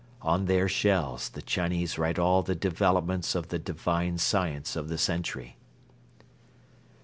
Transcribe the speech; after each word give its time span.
On 0.23 0.45
their 0.45 0.67
shells 0.67 1.29
the 1.29 1.43
Chinese 1.43 1.99
write 1.99 2.17
all 2.17 2.41
the 2.41 2.55
developments 2.55 3.35
of 3.35 3.49
the 3.49 3.59
divine 3.59 4.17
science 4.17 4.75
of 4.75 4.89
the 4.89 4.97
century." 4.97 5.57